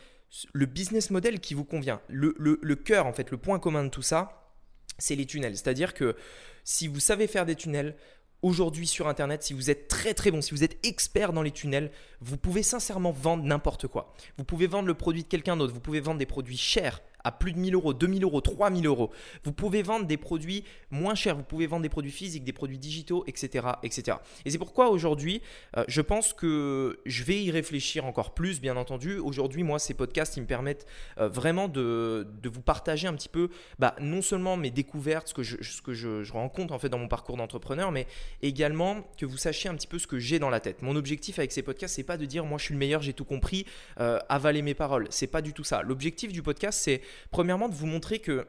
le 0.53 0.65
business 0.65 1.09
model 1.09 1.39
qui 1.39 1.53
vous 1.53 1.65
convient. 1.65 2.01
Le, 2.07 2.35
le 2.37 2.75
cœur, 2.75 3.05
en 3.05 3.13
fait, 3.13 3.31
le 3.31 3.37
point 3.37 3.59
commun 3.59 3.83
de 3.83 3.89
tout 3.89 4.01
ça, 4.01 4.53
c'est 4.97 5.15
les 5.15 5.25
tunnels. 5.25 5.57
C'est-à-dire 5.57 5.93
que 5.93 6.15
si 6.63 6.87
vous 6.87 6.99
savez 6.99 7.27
faire 7.27 7.45
des 7.45 7.55
tunnels, 7.55 7.95
Aujourd'hui 8.43 8.87
sur 8.87 9.07
Internet, 9.07 9.43
si 9.43 9.53
vous 9.53 9.69
êtes 9.69 9.87
très 9.87 10.15
très 10.15 10.31
bon, 10.31 10.41
si 10.41 10.51
vous 10.51 10.63
êtes 10.63 10.83
expert 10.83 11.31
dans 11.31 11.43
les 11.43 11.51
tunnels, 11.51 11.91
vous 12.21 12.37
pouvez 12.37 12.63
sincèrement 12.63 13.11
vendre 13.11 13.43
n'importe 13.43 13.85
quoi. 13.85 14.15
Vous 14.37 14.43
pouvez 14.43 14.65
vendre 14.65 14.87
le 14.87 14.95
produit 14.95 15.21
de 15.21 15.27
quelqu'un 15.27 15.55
d'autre, 15.55 15.73
vous 15.73 15.79
pouvez 15.79 15.99
vendre 15.99 16.17
des 16.17 16.25
produits 16.25 16.57
chers 16.57 17.01
à 17.23 17.31
plus 17.31 17.53
de 17.53 17.59
1000 17.59 17.75
euros, 17.75 17.93
2000 17.93 18.23
euros, 18.23 18.41
3000 18.41 18.85
euros. 18.85 19.11
Vous 19.43 19.51
pouvez 19.51 19.83
vendre 19.83 20.05
des 20.05 20.17
produits 20.17 20.63
moins 20.89 21.15
chers, 21.15 21.35
vous 21.35 21.43
pouvez 21.43 21.67
vendre 21.67 21.83
des 21.83 21.89
produits 21.89 22.11
physiques, 22.11 22.43
des 22.43 22.53
produits 22.53 22.77
digitaux, 22.77 23.23
etc. 23.27 23.67
etc. 23.83 24.17
Et 24.45 24.51
c'est 24.51 24.57
pourquoi 24.57 24.89
aujourd'hui, 24.89 25.41
euh, 25.77 25.83
je 25.87 26.01
pense 26.01 26.33
que 26.33 26.99
je 27.05 27.23
vais 27.23 27.41
y 27.41 27.51
réfléchir 27.51 28.05
encore 28.05 28.33
plus, 28.33 28.61
bien 28.61 28.77
entendu. 28.77 29.17
Aujourd'hui, 29.17 29.63
moi, 29.63 29.79
ces 29.79 29.93
podcasts, 29.93 30.37
ils 30.37 30.41
me 30.41 30.47
permettent 30.47 30.85
euh, 31.17 31.29
vraiment 31.29 31.67
de, 31.67 32.27
vous 32.43 32.61
partager 32.61 33.07
un 33.07 33.13
petit 33.13 33.29
peu, 33.29 33.49
bah, 33.79 33.95
non 34.01 34.21
seulement 34.21 34.57
mes 34.57 34.71
découvertes, 34.71 35.29
ce 35.29 35.33
que, 35.81 35.93
je 35.93 36.31
rencontre 36.31 36.73
en 36.73 36.79
fait 36.79 36.89
dans 36.89 36.97
mon 36.97 37.07
parcours 37.07 37.37
d'entrepreneur, 37.37 37.91
mais 37.91 38.07
également 38.41 39.07
que 39.17 39.25
vous 39.25 39.37
sachiez 39.37 39.69
un 39.69 39.75
petit 39.75 39.87
peu 39.87 39.99
ce 39.99 40.07
que 40.07 40.19
j'ai 40.19 40.39
dans 40.39 40.49
la 40.49 40.59
tête. 40.59 40.81
Mon 40.81 40.95
objectif 40.95 41.39
avec 41.39 41.51
ces 41.51 41.61
podcasts, 41.61 41.95
c'est 41.95 42.03
pas 42.03 42.17
de 42.17 42.25
dire 42.25 42.45
moi 42.45 42.57
je 42.57 42.65
suis 42.65 42.73
le 42.73 42.79
meilleur, 42.79 43.01
j'ai 43.01 43.13
tout 43.13 43.25
compris, 43.25 43.65
euh, 43.99 44.19
avaler 44.29 44.61
mes 44.61 44.73
paroles. 44.73 45.07
C'est 45.09 45.27
pas 45.27 45.41
du 45.41 45.53
tout 45.53 45.63
ça. 45.63 45.81
L'objectif 45.81 46.31
du 46.31 46.41
podcast, 46.41 46.79
c'est 46.81 47.01
Premièrement, 47.31 47.69
de 47.69 47.75
vous 47.75 47.87
montrer 47.87 48.19
que 48.19 48.47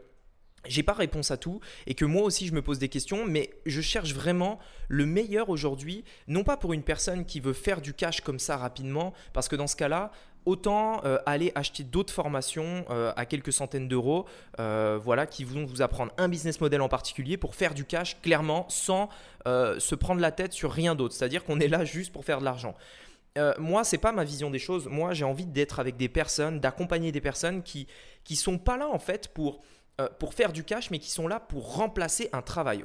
j'ai 0.66 0.83
pas 0.83 0.92
réponse 0.92 1.31
à 1.31 1.37
tout 1.37 1.61
et 1.87 1.95
que 1.95 2.04
moi 2.04 2.23
aussi 2.23 2.47
je 2.47 2.52
me 2.52 2.62
pose 2.62 2.78
des 2.78 2.88
questions, 2.88 3.25
mais 3.26 3.50
je 3.66 3.81
cherche 3.81 4.14
vraiment 4.14 4.59
le 4.88 5.07
meilleur 5.07 5.49
aujourd'hui, 5.49 6.04
non 6.28 6.45
pas 6.45 6.57
pour 6.57 6.73
une 6.73 6.83
personne 6.83 7.25
qui 7.25 7.40
veut 7.40 7.52
faire 7.52 7.81
du 7.81 7.95
cash 7.95 8.21
comme 8.21 8.38
ça 8.38 8.57
rapidement, 8.57 9.12
parce 9.33 9.49
que 9.49 9.57
dans 9.57 9.66
ce 9.66 9.76
cas-là, 9.76 10.12
autant 10.45 11.04
euh, 11.04 11.19
aller 11.26 11.52
acheter 11.54 11.85
d'autres 11.85 12.12
formations 12.12 12.85
euh, 12.90 13.12
à 13.16 13.26
quelques 13.26 13.52
centaines 13.52 13.88
d'euros, 13.88 14.26
euh, 14.59 14.99
voilà, 15.02 15.26
qui 15.26 15.45
vont 15.45 15.64
vous 15.64 15.83
apprendre 15.83 16.12
un 16.19 16.28
business 16.28 16.61
model 16.61 16.81
en 16.81 16.88
particulier 16.88 17.37
pour 17.37 17.54
faire 17.54 17.75
du 17.75 17.85
cash 17.85 18.21
clairement 18.21 18.66
sans 18.69 19.09
se 19.45 19.97
prendre 19.97 20.21
la 20.21 20.31
tête 20.31 20.52
sur 20.52 20.71
rien 20.71 20.95
d'autre. 20.95 21.14
C'est-à-dire 21.14 21.42
qu'on 21.42 21.59
est 21.59 21.66
là 21.66 21.85
juste 21.85 22.12
pour 22.12 22.25
faire 22.25 22.38
de 22.38 22.45
l'argent. 22.45 22.76
Euh, 23.39 23.55
moi, 23.59 23.85
c'est 23.85 23.99
pas 23.99 24.12
ma 24.12 24.25
vision 24.25 24.51
des 24.51 24.59
choses. 24.59 24.87
Moi, 24.89 25.15
j'ai 25.15 25.25
envie 25.25 25.47
d'être 25.47 25.81
avec 25.81 25.97
des 25.97 26.09
personnes, 26.09 26.61
d'accompagner 26.61 27.12
des 27.12 27.21
personnes 27.21 27.62
qui 27.62 27.87
qui 28.25 28.37
sont 28.37 28.59
pas 28.59 28.77
là 28.77 28.89
en 28.89 28.99
fait 28.99 29.29
pour 29.29 29.61
euh, 30.01 30.09
pour 30.19 30.35
faire 30.35 30.53
du 30.53 30.65
cash, 30.65 30.91
mais 30.91 30.99
qui 30.99 31.11
sont 31.11 31.29
là 31.29 31.41
pour 31.41 31.77
remplacer 31.77 32.29
un 32.33 32.43
travail. 32.43 32.83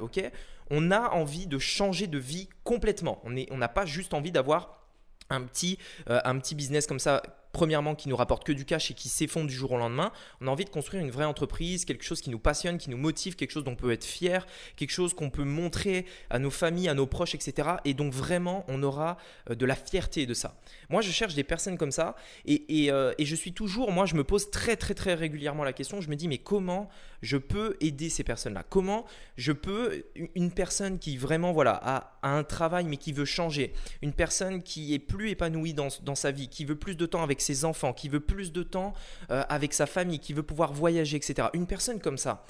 On 0.70 0.90
a 0.90 1.10
envie 1.10 1.46
de 1.46 1.58
changer 1.58 2.06
de 2.06 2.18
vie 2.18 2.48
complètement. 2.64 3.22
On 3.24 3.56
n'a 3.56 3.68
pas 3.68 3.86
juste 3.86 4.12
envie 4.12 4.32
d'avoir 4.32 4.84
un 5.30 5.42
petit, 5.42 5.78
euh, 6.10 6.20
un 6.24 6.38
petit 6.38 6.54
business 6.54 6.86
comme 6.86 6.98
ça 6.98 7.22
premièrement 7.52 7.94
qui 7.94 8.08
nous 8.08 8.16
rapporte 8.16 8.44
que 8.44 8.52
du 8.52 8.64
cash 8.64 8.90
et 8.90 8.94
qui 8.94 9.08
s'effondre 9.08 9.46
du 9.46 9.54
jour 9.54 9.72
au 9.72 9.78
lendemain. 9.78 10.12
On 10.40 10.46
a 10.46 10.50
envie 10.50 10.64
de 10.64 10.70
construire 10.70 11.02
une 11.02 11.10
vraie 11.10 11.24
entreprise, 11.24 11.84
quelque 11.84 12.04
chose 12.04 12.20
qui 12.20 12.30
nous 12.30 12.38
passionne, 12.38 12.78
qui 12.78 12.90
nous 12.90 12.96
motive, 12.96 13.36
quelque 13.36 13.50
chose 13.50 13.64
dont 13.64 13.72
on 13.72 13.76
peut 13.76 13.92
être 13.92 14.04
fier, 14.04 14.46
quelque 14.76 14.90
chose 14.90 15.14
qu'on 15.14 15.30
peut 15.30 15.44
montrer 15.44 16.06
à 16.30 16.38
nos 16.38 16.50
familles, 16.50 16.88
à 16.88 16.94
nos 16.94 17.06
proches, 17.06 17.34
etc. 17.34 17.68
Et 17.84 17.94
donc 17.94 18.12
vraiment, 18.12 18.64
on 18.68 18.82
aura 18.82 19.16
euh, 19.50 19.54
de 19.54 19.66
la 19.66 19.74
fierté 19.74 20.26
de 20.26 20.34
ça. 20.34 20.56
Moi, 20.88 21.02
je 21.02 21.10
cherche 21.10 21.34
des 21.34 21.44
personnes 21.44 21.78
comme 21.78 21.92
ça 21.92 22.16
et, 22.46 22.64
euh, 22.90 23.12
et, 23.18 23.24
je 23.24 23.34
suis 23.34 23.52
toujours, 23.52 23.92
moi, 23.92 24.06
je 24.06 24.14
me 24.14 24.24
pose 24.24 24.50
très 24.50 24.76
très 24.76 24.94
très 24.94 25.14
régulièrement 25.14 25.64
la 25.64 25.72
question. 25.72 26.00
Je 26.00 26.08
me 26.08 26.16
dis, 26.16 26.28
mais 26.28 26.38
comment 26.38 26.88
je 27.22 27.36
peux 27.36 27.76
aider 27.80 28.08
ces 28.08 28.24
personnes-là? 28.24 28.64
Comment 28.68 29.04
je 29.36 29.52
peux, 29.52 30.04
une 30.34 30.50
personne 30.50 30.98
qui 30.98 31.16
vraiment 31.16 31.52
voilà 31.52 31.78
a, 31.82 32.18
un 32.22 32.44
travail 32.44 32.84
mais 32.84 32.96
qui 32.96 33.12
veut 33.12 33.24
changer, 33.24 33.72
une 34.02 34.12
personne 34.12 34.62
qui 34.62 34.94
est 34.94 34.98
plus 34.98 35.30
épanouie 35.30 35.74
dans, 35.74 35.88
dans 36.02 36.14
sa 36.14 36.30
vie, 36.30 36.48
qui 36.48 36.64
veut 36.64 36.76
plus 36.76 36.96
de 36.96 37.06
temps 37.06 37.22
avec 37.22 37.37
ses 37.42 37.64
enfants, 37.64 37.92
qui 37.92 38.08
veut 38.08 38.20
plus 38.20 38.52
de 38.52 38.62
temps 38.62 38.94
euh, 39.30 39.42
avec 39.48 39.74
sa 39.74 39.86
famille, 39.86 40.20
qui 40.20 40.32
veut 40.32 40.42
pouvoir 40.42 40.72
voyager, 40.72 41.16
etc. 41.16 41.48
Une 41.54 41.66
personne 41.66 42.00
comme 42.00 42.18
ça, 42.18 42.44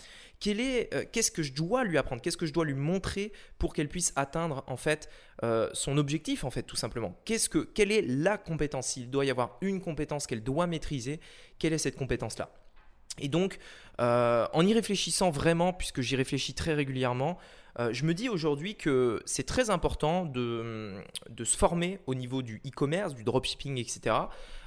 euh, 0.47 1.04
qu'est-ce 1.11 1.30
que 1.30 1.42
je 1.42 1.52
dois 1.52 1.85
lui 1.85 1.99
apprendre, 1.99 2.23
qu'est-ce 2.23 2.37
que 2.37 2.47
je 2.47 2.52
dois 2.52 2.64
lui 2.64 2.75
montrer 2.75 3.33
pour 3.59 3.75
qu'elle 3.75 3.88
puisse 3.88 4.12
atteindre 4.16 4.64
en 4.66 4.76
fait 4.76 5.09
euh, 5.42 5.68
son 5.73 5.99
objectif 5.99 6.45
en 6.45 6.50
fait 6.50 6.62
tout 6.62 6.76
simplement? 6.76 7.18
Qu'est-ce 7.25 7.49
que, 7.49 7.59
quelle 7.59 7.92
est 7.92 8.02
la 8.02 8.38
compétence? 8.38 8.97
Il 8.97 9.11
doit 9.11 9.25
y 9.25 9.30
avoir 9.30 9.59
une 9.61 9.80
compétence 9.80 10.26
qu'elle 10.26 10.42
doit 10.42 10.66
maîtriser. 10.66 11.21
Quelle 11.59 11.73
est 11.73 11.78
cette 11.78 11.97
compétence 11.97 12.38
là 12.38 12.50
Et 13.19 13.29
donc, 13.29 13.59
en 13.99 14.67
y 14.67 14.75
réfléchissant 14.75 15.31
vraiment, 15.31 15.73
puisque 15.73 16.01
j'y 16.01 16.17
réfléchis 16.17 16.55
très 16.55 16.75
régulièrement, 16.75 17.39
euh, 17.81 17.93
je 17.93 18.05
me 18.05 18.13
dis 18.13 18.29
aujourd'hui 18.29 18.75
que 18.75 19.23
c'est 19.25 19.47
très 19.47 19.71
important 19.71 20.25
de, 20.25 20.95
de, 21.31 21.45
se 21.45 21.57
former 21.57 22.01
au 22.07 22.15
niveau 22.15 22.43
du 22.43 22.61
e-commerce, 22.67 23.15
du 23.15 23.23
dropshipping, 23.23 23.79
etc. 23.79 24.17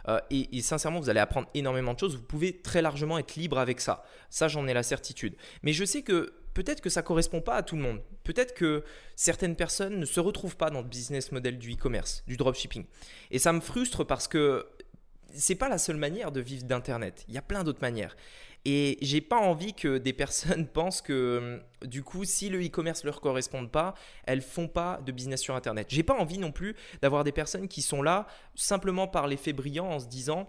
Euh, 0.07 0.19
et, 0.29 0.61
sincèrement, 0.61 0.99
vous 0.99 1.09
allez 1.09 1.19
apprendre 1.19 1.47
énormément 1.53 1.93
de 1.93 1.99
choses. 1.99 2.15
Vous 2.15 2.23
pouvez 2.23 2.61
très 2.61 2.81
largement 2.81 3.17
être 3.17 3.35
libre 3.35 3.59
avec 3.59 3.81
ça. 3.81 4.03
Ça, 4.29 4.47
j'en 4.47 4.67
ai 4.67 4.73
la 4.73 4.83
certitude. 4.83 5.35
Mais 5.61 5.73
je 5.73 5.83
sais 5.83 6.03
que 6.03 6.33
peut-être 6.53 6.81
que 6.81 6.89
ça 6.89 7.01
ne 7.01 7.05
correspond 7.05 7.41
pas 7.41 7.55
à 7.55 7.63
tout 7.63 7.75
le 7.75 7.81
monde. 7.81 8.01
Peut-être 8.23 8.53
que 8.53 8.83
certaines 9.15 9.55
personnes 9.55 9.99
ne 9.99 10.05
se 10.05 10.19
retrouvent 10.19 10.57
pas 10.57 10.69
dans 10.69 10.81
le 10.81 10.87
business 10.87 11.31
model 11.33 11.57
du 11.57 11.73
e-commerce, 11.73 12.23
du 12.27 12.37
dropshipping. 12.37 12.85
Et 13.29 13.39
ça 13.39 13.51
me 13.51 13.59
frustre 13.59 14.05
parce 14.05 14.27
que 14.27 14.65
c'est 15.33 15.55
pas 15.55 15.69
la 15.69 15.77
seule 15.77 15.97
manière 15.97 16.31
de 16.31 16.41
vivre 16.41 16.63
d'internet. 16.63 17.25
Il 17.27 17.33
y 17.33 17.37
a 17.37 17.41
plein 17.41 17.63
d'autres 17.63 17.81
manières. 17.81 18.15
Et 18.63 18.97
j'ai 19.01 19.21
pas 19.21 19.37
envie 19.37 19.73
que 19.73 19.97
des 19.97 20.13
personnes 20.23 20.67
pensent 20.67 21.01
que 21.01 21.61
du 21.83 22.03
coup, 22.03 22.23
si 22.23 22.49
le 22.49 22.63
e-commerce 22.63 23.03
leur 23.03 23.21
correspond 23.21 23.67
pas, 23.67 23.95
elles 24.25 24.41
font 24.41 24.67
pas 24.67 25.01
de 25.05 25.11
business 25.11 25.41
sur 25.41 25.55
internet. 25.55 25.87
J'ai 25.89 26.03
pas 26.03 26.13
envie 26.13 26.37
non 26.37 26.51
plus 26.51 26.75
d'avoir 27.01 27.23
des 27.23 27.31
personnes 27.31 27.67
qui 27.67 27.81
sont 27.81 28.01
là 28.01 28.27
simplement 28.55 29.07
par 29.07 29.27
l'effet 29.27 29.53
brillant 29.53 29.87
en 29.87 29.99
se 29.99 30.07
disant 30.07 30.47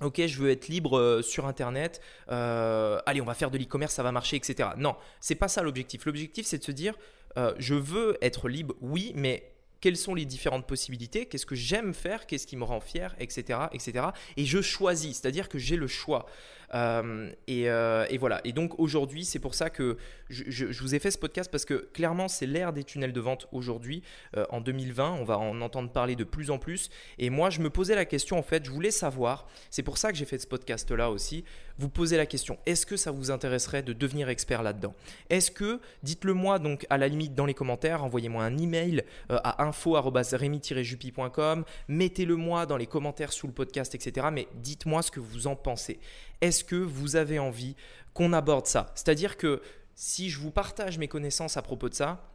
Ok, 0.00 0.24
je 0.24 0.38
veux 0.38 0.50
être 0.50 0.68
libre 0.68 0.96
euh, 0.96 1.20
sur 1.20 1.46
Internet. 1.46 2.00
Euh, 2.30 2.98
allez, 3.04 3.20
on 3.20 3.26
va 3.26 3.34
faire 3.34 3.50
de 3.50 3.58
l'e-commerce, 3.58 3.92
ça 3.92 4.02
va 4.02 4.12
marcher, 4.12 4.36
etc. 4.36 4.70
Non, 4.78 4.96
c'est 5.20 5.34
pas 5.34 5.48
ça 5.48 5.62
l'objectif. 5.62 6.06
L'objectif, 6.06 6.46
c'est 6.46 6.56
de 6.56 6.64
se 6.64 6.72
dire, 6.72 6.94
euh, 7.36 7.52
je 7.58 7.74
veux 7.74 8.16
être 8.22 8.48
libre, 8.48 8.74
oui, 8.80 9.12
mais 9.14 9.52
quelles 9.80 9.96
sont 9.96 10.14
les 10.14 10.24
différentes 10.24 10.66
possibilités, 10.66 11.26
qu'est-ce 11.26 11.46
que 11.46 11.54
j'aime 11.54 11.94
faire, 11.94 12.26
qu'est-ce 12.26 12.46
qui 12.46 12.56
me 12.56 12.64
rend 12.64 12.80
fier, 12.80 13.14
etc. 13.18 13.60
etc. 13.72 14.06
Et 14.36 14.44
je 14.44 14.60
choisis, 14.60 15.18
c'est-à-dire 15.18 15.48
que 15.48 15.58
j'ai 15.58 15.76
le 15.76 15.86
choix. 15.86 16.26
Euh, 16.74 17.30
euh, 17.48 18.06
et, 18.08 18.18
voilà. 18.18 18.40
Et 18.44 18.52
donc 18.52 18.78
aujourd'hui, 18.78 19.24
c'est 19.24 19.38
pour 19.38 19.54
ça 19.54 19.70
que 19.70 19.96
je, 20.28 20.66
vous 20.80 20.94
ai 20.94 20.98
fait 20.98 21.10
ce 21.10 21.18
podcast 21.18 21.50
parce 21.50 21.64
que 21.64 21.88
clairement, 21.92 22.28
c'est 22.28 22.46
l'ère 22.46 22.72
des 22.72 22.84
tunnels 22.84 23.12
de 23.12 23.20
vente 23.20 23.46
aujourd'hui. 23.52 24.02
Euh, 24.36 24.44
en 24.50 24.60
2020, 24.60 25.16
on 25.20 25.24
va 25.24 25.38
en 25.38 25.60
entendre 25.60 25.90
parler 25.90 26.16
de 26.16 26.24
plus 26.24 26.50
en 26.50 26.58
plus. 26.58 26.90
Et 27.18 27.30
moi, 27.30 27.50
je 27.50 27.60
me 27.60 27.70
posais 27.70 27.94
la 27.94 28.04
question, 28.04 28.38
en 28.38 28.42
fait, 28.42 28.64
je 28.64 28.70
voulais 28.70 28.90
savoir, 28.90 29.46
c'est 29.70 29.82
pour 29.82 29.98
ça 29.98 30.12
que 30.12 30.18
j'ai 30.18 30.24
fait 30.24 30.38
ce 30.38 30.46
podcast-là 30.46 31.10
aussi, 31.10 31.44
vous 31.78 31.88
posez 31.88 32.16
la 32.16 32.26
question, 32.26 32.58
est-ce 32.66 32.84
que 32.84 32.96
ça 32.96 33.10
vous 33.10 33.30
intéresserait 33.30 33.82
de 33.82 33.94
devenir 33.94 34.28
expert 34.28 34.62
là-dedans? 34.62 34.94
Est-ce 35.30 35.50
que, 35.50 35.80
dites-le 36.02 36.34
moi 36.34 36.58
donc 36.58 36.86
à 36.90 36.98
la 36.98 37.08
limite 37.08 37.34
dans 37.34 37.46
les 37.46 37.54
commentaires, 37.54 38.04
envoyez-moi 38.04 38.44
un 38.44 38.58
email 38.58 39.02
à 39.30 39.64
info-remi-jupi.com, 39.64 41.64
mettez-le 41.88 42.36
moi 42.36 42.66
dans 42.66 42.76
les 42.76 42.86
commentaires 42.86 43.32
sous 43.32 43.46
le 43.46 43.54
podcast, 43.54 43.94
etc. 43.94 44.26
Mais 44.30 44.46
dites-moi 44.56 45.00
ce 45.00 45.10
que 45.10 45.20
vous 45.20 45.46
en 45.46 45.56
pensez. 45.56 45.98
Est-ce 46.40 46.64
que 46.64 46.76
vous 46.76 47.16
avez 47.16 47.38
envie 47.38 47.76
qu'on 48.14 48.32
aborde 48.32 48.66
ça? 48.66 48.92
C'est-à-dire 48.94 49.36
que 49.36 49.62
si 49.94 50.30
je 50.30 50.38
vous 50.38 50.50
partage 50.50 50.98
mes 50.98 51.08
connaissances 51.08 51.56
à 51.56 51.62
propos 51.62 51.88
de 51.88 51.94
ça, 51.94 52.30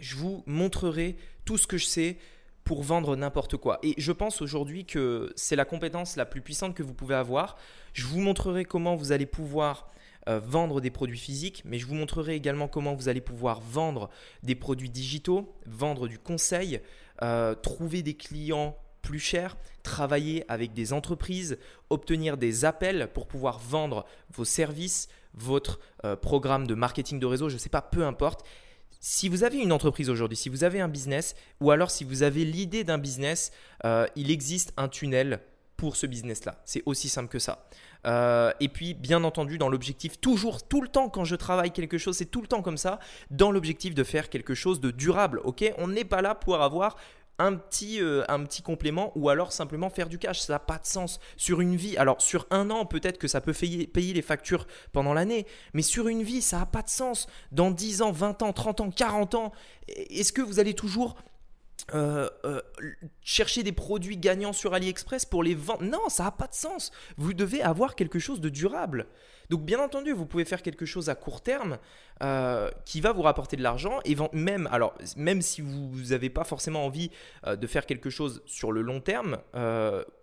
je 0.00 0.16
vous 0.16 0.42
montrerai 0.46 1.16
tout 1.44 1.56
ce 1.56 1.66
que 1.66 1.78
je 1.78 1.86
sais 1.86 2.18
pour 2.64 2.82
vendre 2.82 3.14
n'importe 3.14 3.56
quoi. 3.56 3.78
Et 3.84 3.94
je 3.96 4.10
pense 4.10 4.42
aujourd'hui 4.42 4.84
que 4.84 5.32
c'est 5.36 5.54
la 5.54 5.64
compétence 5.64 6.16
la 6.16 6.26
plus 6.26 6.40
puissante 6.40 6.74
que 6.74 6.82
vous 6.82 6.94
pouvez 6.94 7.14
avoir. 7.14 7.56
Je 7.92 8.04
vous 8.06 8.20
montrerai 8.20 8.64
comment 8.64 8.96
vous 8.96 9.12
allez 9.12 9.24
pouvoir 9.24 9.88
euh, 10.28 10.40
vendre 10.40 10.80
des 10.80 10.90
produits 10.90 11.18
physiques, 11.18 11.62
mais 11.64 11.78
je 11.78 11.86
vous 11.86 11.94
montrerai 11.94 12.34
également 12.34 12.66
comment 12.66 12.94
vous 12.94 13.08
allez 13.08 13.20
pouvoir 13.20 13.60
vendre 13.60 14.10
des 14.42 14.56
produits 14.56 14.90
digitaux, 14.90 15.54
vendre 15.66 16.08
du 16.08 16.18
conseil, 16.18 16.80
euh, 17.22 17.54
trouver 17.54 18.02
des 18.02 18.14
clients 18.14 18.76
plus 19.06 19.20
cher, 19.20 19.56
travailler 19.84 20.44
avec 20.48 20.72
des 20.72 20.92
entreprises, 20.92 21.58
obtenir 21.90 22.36
des 22.36 22.64
appels 22.64 23.08
pour 23.14 23.28
pouvoir 23.28 23.60
vendre 23.60 24.04
vos 24.32 24.44
services, 24.44 25.06
votre 25.32 25.78
euh, 26.04 26.16
programme 26.16 26.66
de 26.66 26.74
marketing 26.74 27.20
de 27.20 27.26
réseau, 27.26 27.48
je 27.48 27.54
ne 27.54 27.60
sais 27.60 27.68
pas, 27.68 27.82
peu 27.82 28.04
importe. 28.04 28.44
Si 28.98 29.28
vous 29.28 29.44
avez 29.44 29.58
une 29.58 29.70
entreprise 29.70 30.10
aujourd'hui, 30.10 30.36
si 30.36 30.48
vous 30.48 30.64
avez 30.64 30.80
un 30.80 30.88
business, 30.88 31.36
ou 31.60 31.70
alors 31.70 31.92
si 31.92 32.02
vous 32.02 32.24
avez 32.24 32.44
l'idée 32.44 32.82
d'un 32.82 32.98
business, 32.98 33.52
euh, 33.84 34.08
il 34.16 34.32
existe 34.32 34.72
un 34.76 34.88
tunnel 34.88 35.40
pour 35.76 35.94
ce 35.94 36.06
business-là. 36.06 36.60
C'est 36.64 36.82
aussi 36.84 37.08
simple 37.08 37.28
que 37.28 37.38
ça. 37.38 37.68
Euh, 38.06 38.52
et 38.58 38.68
puis, 38.68 38.94
bien 38.94 39.22
entendu, 39.22 39.56
dans 39.56 39.68
l'objectif, 39.68 40.20
toujours, 40.20 40.66
tout 40.66 40.80
le 40.80 40.88
temps, 40.88 41.08
quand 41.08 41.24
je 41.24 41.36
travaille 41.36 41.70
quelque 41.70 41.98
chose, 41.98 42.16
c'est 42.16 42.30
tout 42.30 42.40
le 42.40 42.48
temps 42.48 42.62
comme 42.62 42.78
ça, 42.78 42.98
dans 43.30 43.52
l'objectif 43.52 43.94
de 43.94 44.02
faire 44.02 44.30
quelque 44.30 44.54
chose 44.54 44.80
de 44.80 44.90
durable. 44.90 45.40
Ok? 45.44 45.64
On 45.78 45.86
n'est 45.86 46.04
pas 46.04 46.22
là 46.22 46.34
pour 46.34 46.60
avoir 46.60 46.96
un 47.38 47.54
petit, 47.54 48.00
euh, 48.00 48.24
un 48.28 48.42
petit 48.44 48.62
complément 48.62 49.12
ou 49.14 49.28
alors 49.28 49.52
simplement 49.52 49.90
faire 49.90 50.08
du 50.08 50.18
cash. 50.18 50.40
Ça 50.40 50.54
n'a 50.54 50.58
pas 50.58 50.78
de 50.78 50.86
sens. 50.86 51.20
Sur 51.36 51.60
une 51.60 51.76
vie, 51.76 51.96
alors 51.96 52.20
sur 52.20 52.46
un 52.50 52.70
an, 52.70 52.86
peut-être 52.86 53.18
que 53.18 53.28
ça 53.28 53.40
peut 53.40 53.52
payer, 53.52 53.86
payer 53.86 54.14
les 54.14 54.22
factures 54.22 54.66
pendant 54.92 55.14
l'année, 55.14 55.46
mais 55.74 55.82
sur 55.82 56.08
une 56.08 56.22
vie, 56.22 56.42
ça 56.42 56.58
n'a 56.58 56.66
pas 56.66 56.82
de 56.82 56.88
sens. 56.88 57.26
Dans 57.52 57.70
10 57.70 58.02
ans, 58.02 58.12
20 58.12 58.42
ans, 58.42 58.52
30 58.52 58.80
ans, 58.80 58.90
40 58.90 59.34
ans, 59.34 59.52
est-ce 59.88 60.32
que 60.32 60.42
vous 60.42 60.58
allez 60.58 60.74
toujours 60.74 61.16
euh, 61.94 62.28
euh, 62.44 62.60
chercher 63.22 63.62
des 63.62 63.72
produits 63.72 64.16
gagnants 64.16 64.52
sur 64.52 64.74
AliExpress 64.74 65.24
pour 65.24 65.42
les 65.42 65.54
vendre. 65.54 65.82
Non, 65.82 66.08
ça 66.08 66.24
n'a 66.24 66.30
pas 66.30 66.46
de 66.46 66.54
sens. 66.54 66.90
Vous 67.16 67.32
devez 67.32 67.62
avoir 67.62 67.94
quelque 67.94 68.18
chose 68.18 68.40
de 68.40 68.48
durable. 68.48 69.06
Donc 69.50 69.62
bien 69.62 69.78
entendu, 69.78 70.12
vous 70.12 70.26
pouvez 70.26 70.44
faire 70.44 70.62
quelque 70.62 70.86
chose 70.86 71.08
à 71.08 71.14
court 71.14 71.40
terme 71.40 71.78
euh, 72.22 72.70
qui 72.84 73.00
va 73.00 73.12
vous 73.12 73.22
rapporter 73.22 73.56
de 73.56 73.62
l'argent. 73.62 74.00
Et 74.04 74.16
même, 74.32 74.68
même 75.16 75.42
si 75.42 75.60
vous 75.60 75.90
n'avez 76.10 76.30
pas 76.30 76.44
forcément 76.44 76.84
envie 76.84 77.10
de 77.46 77.66
faire 77.66 77.86
quelque 77.86 78.10
chose 78.10 78.42
sur 78.46 78.72
le 78.72 78.82
long 78.82 79.00
terme, 79.00 79.38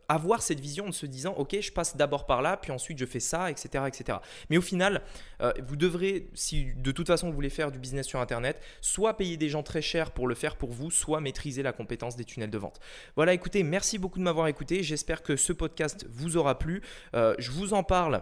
avoir 0.10 0.42
cette 0.42 0.60
vision 0.60 0.88
de 0.88 0.94
se 0.94 1.06
disant 1.06 1.34
ok 1.38 1.60
je 1.62 1.72
passe 1.72 1.96
d'abord 1.96 2.26
par 2.26 2.42
là 2.42 2.58
puis 2.58 2.72
ensuite 2.72 2.98
je 2.98 3.06
fais 3.06 3.20
ça 3.20 3.50
etc 3.50 3.86
etc 3.88 4.20
mais 4.50 4.58
au 4.58 4.62
final 4.62 5.02
euh, 5.42 5.52
vous 5.68 5.76
devrez 5.76 6.30
si 6.34 6.74
de 6.76 6.92
toute 6.92 7.08
façon 7.08 7.28
vous 7.28 7.34
voulez 7.34 7.50
faire 7.50 7.72
du 7.72 7.80
business 7.80 8.08
sur 8.08 8.20
internet 8.20 8.60
soit 8.82 9.16
payer 9.18 9.38
des 9.38 9.50
gens 9.50 9.64
très 9.64 9.82
chers 9.82 10.12
pour 10.12 10.28
le 10.28 10.36
faire 10.36 10.56
pour 10.56 10.72
vous 10.72 10.92
soit 10.92 11.22
maîtriser 11.22 11.64
la 11.64 11.74
compétence 11.74 12.16
des 12.16 12.26
tunnels 12.26 12.50
de 12.50 12.58
vente. 12.58 12.80
Voilà 13.16 13.34
écoutez 13.34 13.64
merci 13.64 13.98
beaucoup 13.98 14.20
de 14.20 14.24
m'avoir 14.24 14.48
écouté. 14.48 14.84
J'espère 14.84 15.24
que 15.24 15.36
ce 15.36 15.54
podcast 15.54 16.06
vous 16.10 16.38
aura 16.38 16.60
plu. 16.60 16.82
Euh, 17.16 17.36
je 17.40 17.52
vous 17.52 17.74
en 17.74 17.84
parle 17.84 18.22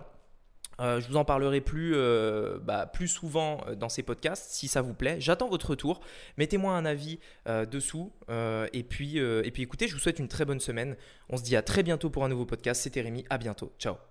euh, 0.81 1.00
je 1.00 1.07
vous 1.07 1.15
en 1.15 1.25
parlerai 1.25 1.61
plus, 1.61 1.93
euh, 1.95 2.57
bah, 2.59 2.88
plus 2.88 3.07
souvent 3.07 3.61
euh, 3.67 3.75
dans 3.75 3.89
ces 3.89 4.03
podcasts 4.03 4.51
si 4.51 4.67
ça 4.67 4.81
vous 4.81 4.93
plaît. 4.93 5.17
J'attends 5.19 5.50
votre 5.50 5.69
retour. 5.69 6.01
Mettez-moi 6.38 6.73
un 6.73 6.85
avis 6.85 7.19
dessous. 7.47 8.11
et, 8.73 8.83
puis, 8.83 9.17
et 9.17 9.51
puis 9.51 9.63
écoutez, 9.63 9.88
je 9.88 9.93
vous 9.93 10.00
souhaite 10.00 10.19
une 10.19 10.27
très 10.27 10.45
bonne 10.45 10.59
semaine. 10.59 10.95
On 11.29 11.38
se 11.38 11.43
dit 11.43 11.55
à 11.55 11.61
très 11.61 11.83
bientôt 11.83 12.09
pour 12.09 12.23
un 12.23 12.29
nouveau 12.29 12.45
podcast. 12.45 12.81
C'était 12.81 13.01
Rémi. 13.01 13.25
À 13.29 13.38
bientôt. 13.38 13.73
Ciao. 13.79 14.10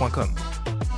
levallois.com. 0.00 0.89